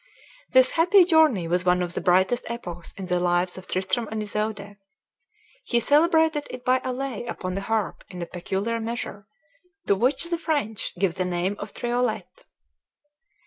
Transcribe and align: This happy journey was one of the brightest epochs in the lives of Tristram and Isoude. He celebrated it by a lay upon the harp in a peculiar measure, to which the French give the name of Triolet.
This 0.49 0.71
happy 0.71 1.05
journey 1.05 1.47
was 1.47 1.63
one 1.63 1.83
of 1.83 1.93
the 1.93 2.01
brightest 2.01 2.49
epochs 2.49 2.91
in 2.97 3.05
the 3.05 3.19
lives 3.19 3.55
of 3.55 3.67
Tristram 3.67 4.07
and 4.09 4.19
Isoude. 4.23 4.77
He 5.63 5.79
celebrated 5.79 6.47
it 6.49 6.65
by 6.65 6.81
a 6.83 6.91
lay 6.91 7.23
upon 7.27 7.53
the 7.53 7.61
harp 7.61 8.03
in 8.09 8.19
a 8.19 8.25
peculiar 8.25 8.79
measure, 8.79 9.27
to 9.85 9.93
which 9.93 10.31
the 10.31 10.39
French 10.39 10.95
give 10.97 11.13
the 11.13 11.25
name 11.25 11.55
of 11.59 11.75
Triolet. 11.75 12.45